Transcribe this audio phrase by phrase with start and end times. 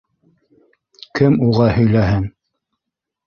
[1.19, 2.25] Кем уға һөйләһен?